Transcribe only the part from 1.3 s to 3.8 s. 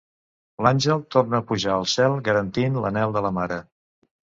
a pujar al cel garantint l'anhel de la Mare.